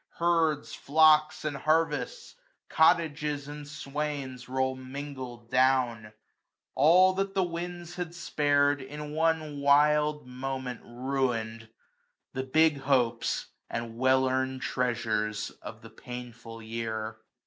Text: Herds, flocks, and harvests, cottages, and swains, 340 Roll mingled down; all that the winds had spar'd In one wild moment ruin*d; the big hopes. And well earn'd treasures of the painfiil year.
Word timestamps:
Herds, 0.17 0.73
flocks, 0.73 1.45
and 1.45 1.55
harvests, 1.55 2.33
cottages, 2.69 3.47
and 3.47 3.67
swains, 3.67 4.45
340 4.45 4.51
Roll 4.51 4.75
mingled 4.75 5.51
down; 5.51 6.11
all 6.73 7.13
that 7.13 7.35
the 7.35 7.43
winds 7.43 7.93
had 7.97 8.15
spar'd 8.15 8.81
In 8.81 9.11
one 9.11 9.59
wild 9.59 10.25
moment 10.25 10.81
ruin*d; 10.83 11.67
the 12.33 12.41
big 12.43 12.79
hopes. 12.79 13.49
And 13.69 13.95
well 13.95 14.27
earn'd 14.27 14.63
treasures 14.63 15.51
of 15.61 15.83
the 15.83 15.91
painfiil 15.91 16.67
year. 16.67 17.17